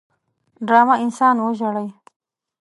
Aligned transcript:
ډرامه 0.67 0.95
انسان 1.03 1.35
وژاړي 1.43 1.87